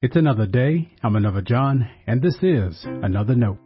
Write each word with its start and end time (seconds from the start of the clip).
It's 0.00 0.14
another 0.14 0.46
day. 0.46 0.92
I'm 1.02 1.16
another 1.16 1.42
John, 1.42 1.90
and 2.06 2.22
this 2.22 2.36
is 2.40 2.84
another 2.84 3.34
note. 3.34 3.58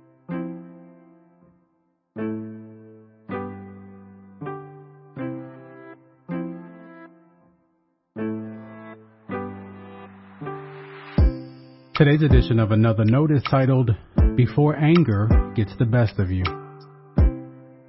Today's 11.94 12.22
edition 12.22 12.58
of 12.58 12.70
Another 12.72 13.04
Note 13.04 13.30
is 13.30 13.42
titled 13.50 13.90
Before 14.34 14.74
Anger 14.74 15.52
Gets 15.54 15.76
the 15.78 15.84
Best 15.84 16.18
of 16.18 16.30
You. 16.30 16.44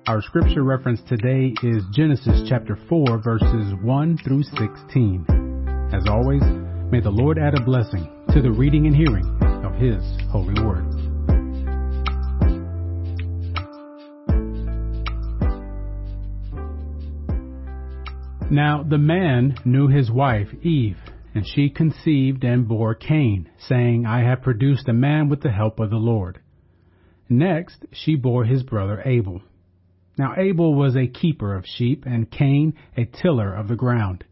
Our 0.06 0.22
scripture 0.22 0.64
reference 0.64 1.00
today 1.08 1.54
is 1.64 1.82
Genesis 1.94 2.42
chapter 2.50 2.78
4 2.90 3.22
verses 3.24 3.74
1 3.82 4.18
through 4.18 4.44
16. 4.44 5.90
As 5.94 6.04
always, 6.10 6.44
may 6.92 7.00
the 7.00 7.10
Lord 7.10 7.40
add 7.40 7.58
a 7.58 7.64
blessing 7.64 8.20
to 8.34 8.42
the 8.42 8.52
reading 8.52 8.88
and 8.88 8.96
hearing 8.96 9.28
of 9.64 9.76
His 9.76 10.02
holy 10.32 10.60
word. 10.64 10.90
Now 18.50 18.82
the 18.82 18.98
man 18.98 19.58
knew 19.66 19.88
his 19.88 20.10
wife 20.10 20.48
Eve, 20.64 20.98
and 21.36 21.46
she 21.46 21.70
conceived 21.70 22.44
and 22.44 22.68
bore 22.68 22.96
Cain, 22.96 23.52
saying, 23.68 24.08
I 24.08 24.22
have 24.24 24.42
produced 24.42 24.90
a 24.90 24.94
man 24.94 25.30
with 25.30 25.42
the 25.42 25.52
help 25.52 25.80
of 25.80 25.92
the 25.92 25.98
Lord. 25.98 26.40
Next 27.30 27.86
she 27.92 28.16
bore 28.16 28.46
his 28.46 28.64
brother 28.64 29.04
Abel. 29.06 29.44
Now 30.18 30.34
Abel 30.38 30.74
was 30.74 30.96
a 30.96 31.06
keeper 31.06 31.56
of 31.56 31.68
sheep, 31.68 32.04
and 32.08 32.32
Cain 32.32 32.74
a 32.98 33.06
tiller 33.06 33.54
of 33.54 33.68
the 33.68 33.76
ground. 33.76 34.24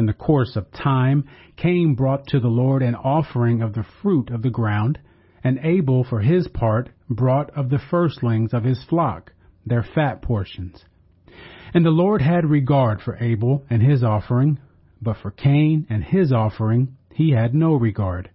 In 0.00 0.06
the 0.06 0.14
course 0.14 0.56
of 0.56 0.72
time, 0.72 1.24
Cain 1.58 1.94
brought 1.94 2.26
to 2.28 2.40
the 2.40 2.48
Lord 2.48 2.82
an 2.82 2.94
offering 2.94 3.60
of 3.60 3.74
the 3.74 3.84
fruit 4.00 4.30
of 4.30 4.40
the 4.40 4.48
ground, 4.48 4.98
and 5.44 5.60
Abel, 5.62 6.04
for 6.04 6.20
his 6.20 6.48
part, 6.48 6.88
brought 7.10 7.50
of 7.50 7.68
the 7.68 7.78
firstlings 7.78 8.54
of 8.54 8.64
his 8.64 8.82
flock, 8.82 9.34
their 9.66 9.82
fat 9.82 10.22
portions. 10.22 10.86
And 11.74 11.84
the 11.84 11.90
Lord 11.90 12.22
had 12.22 12.46
regard 12.46 13.02
for 13.02 13.18
Abel 13.22 13.66
and 13.68 13.82
his 13.82 14.02
offering, 14.02 14.58
but 15.02 15.18
for 15.18 15.30
Cain 15.30 15.86
and 15.90 16.02
his 16.02 16.32
offering 16.32 16.96
he 17.12 17.32
had 17.32 17.54
no 17.54 17.74
regard. 17.74 18.30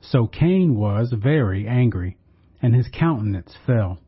So 0.00 0.26
Cain 0.26 0.74
was 0.74 1.12
very 1.16 1.68
angry, 1.68 2.16
and 2.60 2.74
his 2.74 2.88
countenance 2.88 3.56
fell. 3.64 4.00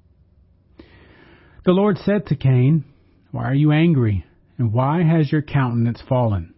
The 1.65 1.71
Lord 1.71 1.99
said 1.99 2.27
to 2.27 2.35
Cain, 2.35 2.83
Why 3.31 3.45
are 3.45 3.55
you 3.55 3.71
angry, 3.71 4.27
and 4.59 4.73
why 4.73 5.05
has 5.05 5.31
your 5.31 5.43
countenance 5.43 6.03
fallen? 6.09 6.53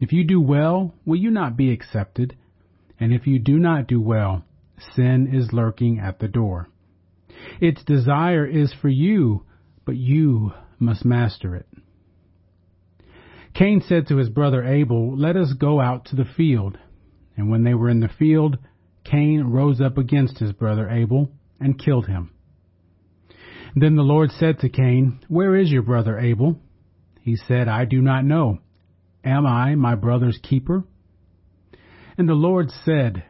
If 0.00 0.12
you 0.12 0.24
do 0.24 0.40
well, 0.40 0.94
will 1.04 1.16
you 1.16 1.30
not 1.30 1.56
be 1.56 1.70
accepted? 1.70 2.34
And 2.98 3.12
if 3.12 3.26
you 3.26 3.38
do 3.38 3.58
not 3.58 3.86
do 3.86 4.00
well, 4.00 4.44
sin 4.94 5.30
is 5.32 5.52
lurking 5.52 6.00
at 6.00 6.18
the 6.18 6.28
door. 6.28 6.68
Its 7.60 7.84
desire 7.84 8.46
is 8.46 8.72
for 8.80 8.88
you, 8.88 9.44
but 9.84 9.96
you 9.96 10.52
must 10.78 11.04
master 11.04 11.54
it. 11.54 11.66
Cain 13.54 13.82
said 13.86 14.06
to 14.08 14.16
his 14.16 14.30
brother 14.30 14.64
Abel, 14.64 15.16
Let 15.16 15.36
us 15.36 15.52
go 15.52 15.80
out 15.80 16.06
to 16.06 16.16
the 16.16 16.24
field. 16.24 16.78
And 17.36 17.50
when 17.50 17.64
they 17.64 17.74
were 17.74 17.90
in 17.90 18.00
the 18.00 18.08
field, 18.08 18.58
Cain 19.04 19.44
rose 19.44 19.80
up 19.80 19.98
against 19.98 20.38
his 20.38 20.52
brother 20.52 20.88
Abel 20.88 21.30
and 21.58 21.78
killed 21.78 22.06
him. 22.06 22.30
Then 23.74 23.96
the 23.96 24.02
Lord 24.02 24.30
said 24.30 24.60
to 24.60 24.68
Cain, 24.68 25.20
Where 25.28 25.54
is 25.54 25.70
your 25.70 25.82
brother 25.82 26.18
Abel? 26.18 26.58
He 27.20 27.36
said, 27.36 27.68
I 27.68 27.84
do 27.84 28.00
not 28.00 28.24
know. 28.24 28.60
Am 29.24 29.46
I 29.46 29.74
my 29.74 29.94
brother's 29.94 30.38
keeper? 30.42 30.84
And 32.16 32.28
the 32.28 32.34
Lord 32.34 32.70
said, 32.70 33.24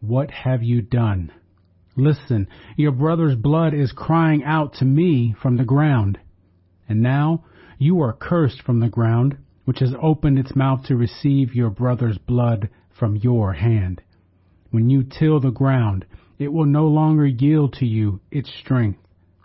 What 0.00 0.30
have 0.30 0.62
you 0.62 0.82
done? 0.82 1.32
Listen, 1.96 2.48
your 2.76 2.92
brother's 2.92 3.36
blood 3.36 3.72
is 3.74 3.92
crying 3.92 4.44
out 4.44 4.74
to 4.74 4.84
me 4.84 5.34
from 5.40 5.56
the 5.56 5.64
ground. 5.64 6.18
And 6.88 7.00
now 7.00 7.44
you 7.78 8.00
are 8.02 8.12
cursed 8.12 8.62
from 8.62 8.80
the 8.80 8.88
ground, 8.88 9.36
which 9.64 9.80
has 9.80 9.94
opened 10.00 10.38
its 10.38 10.54
mouth 10.54 10.84
to 10.86 10.96
receive 10.96 11.54
your 11.54 11.70
brother's 11.70 12.18
blood 12.18 12.68
from 12.98 13.16
your 13.16 13.54
hand. 13.54 14.02
When 14.70 14.90
you 14.90 15.02
till 15.02 15.40
the 15.40 15.50
ground, 15.50 16.06
it 16.38 16.52
will 16.52 16.66
no 16.66 16.86
longer 16.86 17.26
yield 17.26 17.74
to 17.74 17.86
you 17.86 18.20
its 18.30 18.50
strength. 18.60 19.00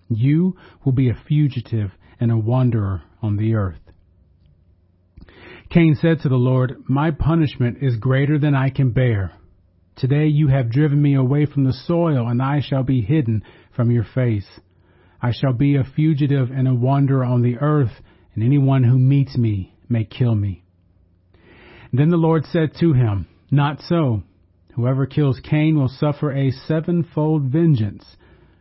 You 0.09 0.57
will 0.83 0.91
be 0.91 1.09
a 1.09 1.21
fugitive 1.27 1.91
and 2.19 2.31
a 2.31 2.37
wanderer 2.37 3.03
on 3.21 3.37
the 3.37 3.55
earth. 3.55 3.80
Cain 5.71 5.95
said 5.95 6.19
to 6.19 6.27
the 6.27 6.35
Lord, 6.35 6.83
My 6.89 7.11
punishment 7.11 7.77
is 7.79 7.95
greater 7.95 8.37
than 8.37 8.53
I 8.53 8.69
can 8.71 8.91
bear. 8.91 9.31
Today 9.95 10.27
you 10.27 10.49
have 10.49 10.69
driven 10.69 11.01
me 11.01 11.15
away 11.15 11.45
from 11.45 11.63
the 11.63 11.71
soil, 11.71 12.27
and 12.27 12.41
I 12.41 12.59
shall 12.59 12.83
be 12.83 13.01
hidden 13.01 13.41
from 13.73 13.89
your 13.89 14.03
face. 14.03 14.59
I 15.21 15.31
shall 15.31 15.53
be 15.53 15.77
a 15.77 15.85
fugitive 15.85 16.51
and 16.51 16.67
a 16.67 16.73
wanderer 16.75 17.23
on 17.23 17.41
the 17.41 17.57
earth, 17.59 18.01
and 18.35 18.43
anyone 18.43 18.83
who 18.83 18.99
meets 18.99 19.37
me 19.37 19.73
may 19.87 20.03
kill 20.03 20.35
me. 20.35 20.65
Then 21.93 22.09
the 22.09 22.17
Lord 22.17 22.43
said 22.47 22.73
to 22.81 22.91
him, 22.91 23.27
Not 23.49 23.79
so. 23.79 24.23
Whoever 24.75 25.05
kills 25.05 25.39
Cain 25.39 25.77
will 25.77 25.87
suffer 25.87 26.33
a 26.33 26.51
sevenfold 26.51 27.43
vengeance. 27.43 28.17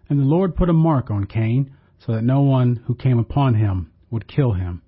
And 0.08 0.20
the 0.20 0.24
Lord 0.24 0.54
put 0.54 0.68
a 0.70 0.72
mark 0.72 1.10
on 1.10 1.24
Cain, 1.24 1.72
so 1.98 2.12
that 2.12 2.22
no 2.22 2.42
one 2.42 2.84
who 2.86 2.94
came 2.94 3.18
upon 3.18 3.54
him 3.54 3.90
would 4.12 4.28
kill 4.28 4.52
him. 4.52 4.82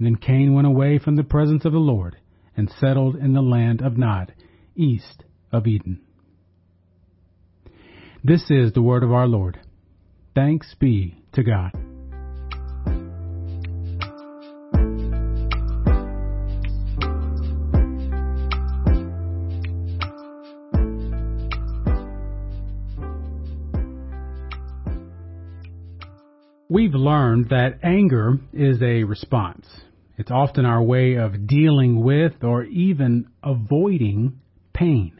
Then 0.00 0.16
Cain 0.16 0.54
went 0.54 0.66
away 0.66 0.98
from 0.98 1.16
the 1.16 1.22
presence 1.22 1.66
of 1.66 1.72
the 1.72 1.78
Lord 1.78 2.16
and 2.56 2.72
settled 2.80 3.16
in 3.16 3.34
the 3.34 3.42
land 3.42 3.82
of 3.82 3.98
Nod, 3.98 4.32
east 4.74 5.24
of 5.52 5.66
Eden. 5.66 6.00
This 8.24 8.50
is 8.50 8.72
the 8.72 8.82
word 8.82 9.02
of 9.02 9.12
our 9.12 9.26
Lord. 9.26 9.60
Thanks 10.34 10.74
be 10.80 11.22
to 11.34 11.42
God. 11.42 11.72
We've 26.70 26.94
learned 26.94 27.50
that 27.50 27.80
anger 27.82 28.38
is 28.52 28.80
a 28.80 29.04
response. 29.04 29.66
It's 30.20 30.30
often 30.30 30.66
our 30.66 30.82
way 30.82 31.14
of 31.14 31.46
dealing 31.46 32.04
with 32.04 32.44
or 32.44 32.64
even 32.64 33.30
avoiding 33.42 34.40
pain. 34.74 35.18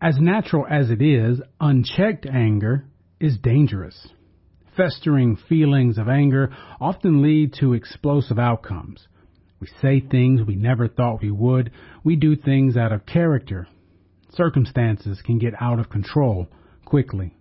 As 0.00 0.18
natural 0.20 0.64
as 0.70 0.88
it 0.90 1.02
is, 1.02 1.40
unchecked 1.60 2.26
anger 2.26 2.84
is 3.18 3.38
dangerous. 3.38 4.06
Festering 4.76 5.36
feelings 5.48 5.98
of 5.98 6.08
anger 6.08 6.52
often 6.80 7.22
lead 7.22 7.54
to 7.54 7.72
explosive 7.72 8.38
outcomes. 8.38 9.08
We 9.58 9.66
say 9.82 9.98
things 9.98 10.42
we 10.46 10.54
never 10.54 10.86
thought 10.86 11.20
we 11.20 11.32
would. 11.32 11.72
We 12.04 12.14
do 12.14 12.36
things 12.36 12.76
out 12.76 12.92
of 12.92 13.04
character. 13.04 13.66
Circumstances 14.32 15.20
can 15.26 15.38
get 15.38 15.60
out 15.60 15.80
of 15.80 15.90
control 15.90 16.46
quickly. 16.84 17.34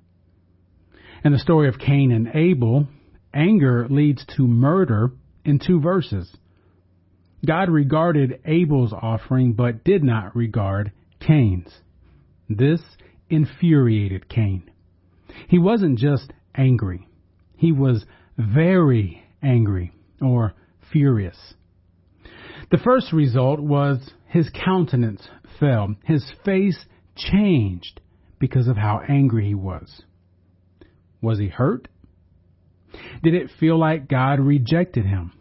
In 1.24 1.34
the 1.34 1.38
story 1.38 1.68
of 1.68 1.78
Cain 1.78 2.12
and 2.12 2.30
Abel, 2.34 2.88
anger 3.32 3.88
leads 3.88 4.26
to 4.38 4.48
murder 4.48 5.12
in 5.46 5.60
two 5.60 5.80
verses. 5.80 6.36
God 7.46 7.70
regarded 7.70 8.42
Abel's 8.46 8.94
offering 8.94 9.54
but 9.54 9.84
did 9.84 10.04
not 10.04 10.36
regard 10.36 10.92
Cain's. 11.20 11.72
This 12.50 12.82
infuriated 13.30 14.28
Cain. 14.28 14.70
He 15.48 15.60
wasn't 15.60 16.00
just 16.00 16.32
angry. 16.56 17.08
He 17.58 17.72
was 17.72 18.06
very 18.38 19.24
angry 19.42 19.94
or 20.22 20.54
furious. 20.92 21.54
The 22.72 22.78
first 22.78 23.14
result 23.14 23.60
was 23.60 24.12
his 24.28 24.50
countenance 24.50 25.28
fell. 25.60 25.96
His 26.04 26.26
face 26.44 26.86
changed 27.16 28.02
because 28.40 28.68
of 28.68 28.78
how 28.78 29.02
angry 29.08 29.48
he 29.48 29.56
was. 29.56 30.02
Was 31.22 31.40
he 31.40 31.48
hurt? 31.48 31.88
Did 33.24 33.34
it 33.34 33.52
feel 33.60 33.78
like 33.78 34.08
God 34.08 34.40
rejected 34.40 35.06
him? 35.06 35.32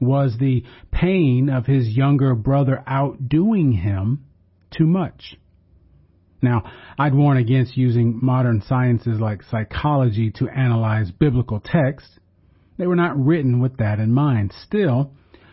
Was 0.00 0.36
the 0.38 0.64
pain 0.90 1.48
of 1.50 1.66
his 1.66 1.88
younger 1.88 2.34
brother 2.34 2.82
outdoing 2.86 3.72
him 3.72 4.24
too 4.70 4.86
much? 4.86 5.36
Now, 6.42 6.64
I'd 6.98 7.14
warn 7.14 7.36
against 7.36 7.76
using 7.76 8.18
modern 8.22 8.62
sciences 8.62 9.20
like 9.20 9.42
psychology 9.42 10.30
to 10.36 10.48
analyze 10.48 11.10
biblical 11.10 11.60
texts. 11.60 12.18
They 12.78 12.86
were 12.86 12.96
not 12.96 13.22
written 13.22 13.60
with 13.60 13.76
that 13.76 13.98
in 13.98 14.12
mind. 14.12 14.54
Still, 14.64 15.12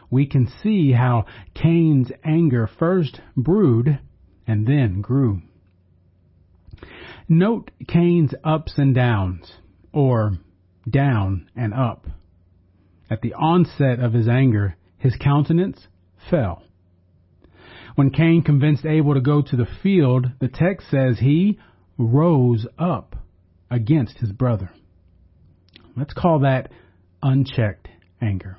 we 0.09 0.25
can 0.25 0.47
see 0.63 0.93
how 0.93 1.25
Cain's 1.53 2.11
anger 2.23 2.69
first 2.79 3.19
brewed 3.35 3.99
and 4.47 4.65
then 4.65 5.01
grew. 5.01 5.41
Note 7.27 7.71
Cain's 7.87 8.33
ups 8.45 8.77
and 8.77 8.95
downs, 8.95 9.51
or 9.91 10.37
down 10.89 11.49
and 11.55 11.73
up. 11.73 12.07
At 13.09 13.21
the 13.21 13.33
onset 13.33 13.99
of 13.99 14.13
his 14.13 14.27
anger, 14.27 14.75
his 14.97 15.15
countenance 15.15 15.87
fell. 16.29 16.63
When 17.95 18.11
Cain 18.11 18.43
convinced 18.43 18.85
Abel 18.85 19.13
to 19.13 19.21
go 19.21 19.41
to 19.41 19.55
the 19.55 19.67
field, 19.81 20.27
the 20.39 20.49
text 20.49 20.89
says 20.89 21.19
he 21.19 21.57
rose 21.97 22.67
up 22.77 23.15
against 23.71 24.19
his 24.19 24.31
brother. 24.31 24.69
Let's 25.95 26.13
call 26.13 26.39
that 26.39 26.71
unchecked 27.23 27.87
anger. 28.21 28.57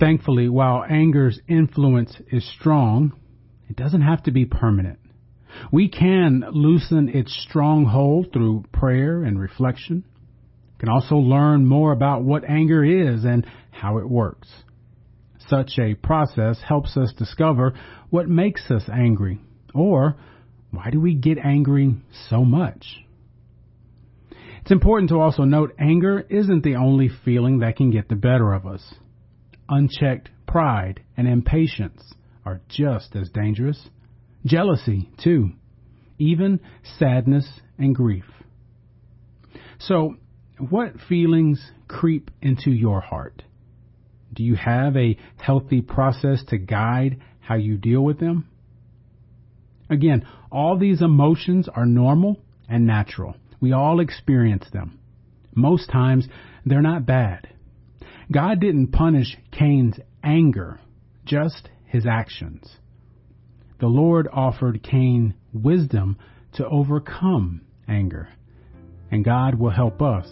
Thankfully, 0.00 0.48
while 0.48 0.84
anger's 0.88 1.40
influence 1.46 2.16
is 2.32 2.48
strong, 2.58 3.12
it 3.68 3.76
doesn't 3.76 4.02
have 4.02 4.22
to 4.24 4.30
be 4.30 4.44
permanent. 4.46 4.98
We 5.70 5.88
can 5.88 6.44
loosen 6.50 7.08
its 7.08 7.32
stronghold 7.48 8.32
through 8.32 8.64
prayer 8.72 9.22
and 9.22 9.38
reflection. 9.38 10.04
Can 10.78 10.88
also 10.88 11.16
learn 11.16 11.66
more 11.66 11.92
about 11.92 12.22
what 12.22 12.44
anger 12.44 12.84
is 12.84 13.24
and 13.24 13.46
how 13.70 13.98
it 13.98 14.08
works. 14.08 14.48
Such 15.48 15.78
a 15.78 15.94
process 15.94 16.60
helps 16.66 16.96
us 16.96 17.12
discover 17.16 17.74
what 18.10 18.28
makes 18.28 18.70
us 18.70 18.84
angry 18.92 19.40
or 19.74 20.16
why 20.70 20.90
do 20.90 21.00
we 21.00 21.14
get 21.14 21.38
angry 21.38 21.96
so 22.28 22.44
much? 22.44 22.84
It's 24.62 24.72
important 24.72 25.10
to 25.10 25.20
also 25.20 25.44
note 25.44 25.74
anger 25.78 26.20
isn't 26.20 26.64
the 26.64 26.76
only 26.76 27.10
feeling 27.24 27.58
that 27.58 27.76
can 27.76 27.90
get 27.90 28.08
the 28.08 28.16
better 28.16 28.52
of 28.54 28.66
us. 28.66 28.94
Unchecked 29.68 30.30
pride 30.46 31.02
and 31.16 31.28
impatience 31.28 32.02
are 32.46 32.60
just 32.68 33.14
as 33.14 33.28
dangerous. 33.30 33.88
Jealousy, 34.46 35.10
too. 35.22 35.50
Even 36.18 36.60
sadness 36.98 37.46
and 37.78 37.94
grief. 37.94 38.24
So, 39.78 40.16
what 40.58 41.00
feelings 41.08 41.72
creep 41.88 42.30
into 42.40 42.70
your 42.70 43.00
heart? 43.00 43.42
Do 44.32 44.42
you 44.42 44.56
have 44.56 44.96
a 44.96 45.16
healthy 45.36 45.80
process 45.80 46.42
to 46.48 46.58
guide 46.58 47.20
how 47.40 47.56
you 47.56 47.76
deal 47.76 48.02
with 48.02 48.18
them? 48.20 48.48
Again, 49.90 50.26
all 50.50 50.78
these 50.78 51.02
emotions 51.02 51.68
are 51.68 51.86
normal 51.86 52.40
and 52.68 52.86
natural. 52.86 53.36
We 53.60 53.72
all 53.72 54.00
experience 54.00 54.66
them. 54.72 54.98
Most 55.54 55.90
times, 55.90 56.26
they're 56.64 56.82
not 56.82 57.06
bad. 57.06 57.48
God 58.32 58.60
didn't 58.60 58.88
punish 58.88 59.36
Cain's 59.52 59.96
anger, 60.22 60.80
just 61.24 61.68
his 61.86 62.06
actions. 62.06 62.76
The 63.80 63.86
Lord 63.86 64.28
offered 64.32 64.82
Cain 64.82 65.34
wisdom 65.52 66.16
to 66.54 66.66
overcome 66.66 67.60
anger, 67.86 68.28
and 69.14 69.24
God 69.24 69.54
will 69.54 69.70
help 69.70 70.02
us 70.02 70.26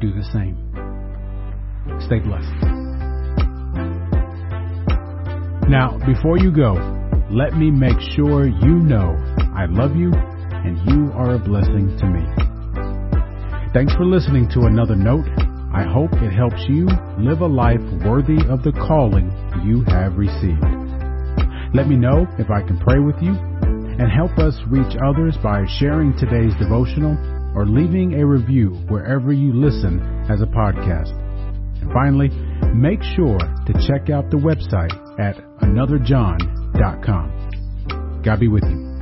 do 0.00 0.08
the 0.10 0.24
same. 0.32 0.56
Stay 2.00 2.18
blessed. 2.18 2.48
Now, 5.68 5.98
before 6.06 6.38
you 6.38 6.50
go, 6.50 6.72
let 7.30 7.52
me 7.58 7.70
make 7.70 8.00
sure 8.16 8.48
you 8.48 8.80
know 8.80 9.12
I 9.54 9.66
love 9.68 9.94
you 9.96 10.12
and 10.14 10.78
you 10.88 11.12
are 11.12 11.34
a 11.34 11.38
blessing 11.38 11.94
to 12.00 12.06
me. 12.06 12.24
Thanks 13.74 13.92
for 13.92 14.06
listening 14.06 14.48
to 14.54 14.60
another 14.60 14.96
note. 14.96 15.28
I 15.74 15.84
hope 15.84 16.14
it 16.14 16.32
helps 16.32 16.64
you 16.70 16.88
live 17.18 17.42
a 17.42 17.46
life 17.46 17.84
worthy 18.06 18.40
of 18.48 18.62
the 18.62 18.72
calling 18.88 19.28
you 19.62 19.84
have 19.92 20.16
received. 20.16 20.64
Let 21.74 21.86
me 21.86 21.96
know 21.96 22.26
if 22.38 22.48
I 22.48 22.62
can 22.62 22.80
pray 22.80 22.98
with 22.98 23.16
you 23.20 23.36
and 24.00 24.10
help 24.10 24.38
us 24.38 24.56
reach 24.68 24.96
others 25.04 25.36
by 25.42 25.66
sharing 25.78 26.16
today's 26.16 26.54
devotional 26.58 27.35
or 27.56 27.66
leaving 27.66 28.20
a 28.20 28.26
review 28.26 28.70
wherever 28.88 29.32
you 29.32 29.52
listen 29.52 30.00
as 30.30 30.40
a 30.42 30.46
podcast. 30.46 31.10
And 31.80 31.92
finally, 31.92 32.28
make 32.74 33.02
sure 33.02 33.38
to 33.38 33.72
check 33.88 34.10
out 34.10 34.30
the 34.30 34.36
website 34.36 34.92
at 35.18 35.36
anotherjohn.com. 35.62 38.22
God 38.22 38.40
be 38.40 38.48
with 38.48 38.64
you. 38.64 38.95